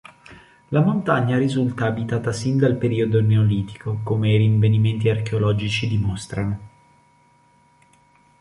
La 0.69 0.81
montagna 0.81 1.37
risulta 1.37 1.85
abitata 1.85 2.33
sin 2.33 2.57
dal 2.57 2.75
periodo 2.75 3.21
neolitico, 3.21 3.99
come 4.03 4.31
i 4.33 4.37
rinvenimenti 4.37 5.09
archeologici 5.09 5.87
dimostrano. 5.87 6.59